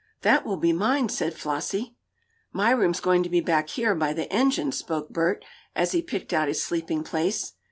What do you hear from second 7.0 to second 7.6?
place.